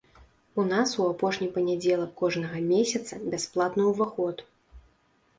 [0.61, 4.35] У нас у апошні панядзелак кожнага месяца бясплатны ўваход.